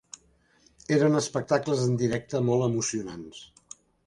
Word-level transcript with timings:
Eren 0.97 1.19
espectacles 1.19 1.83
en 1.85 1.95
directe 2.01 2.43
molt 2.49 2.67
emocionants. 2.71 3.45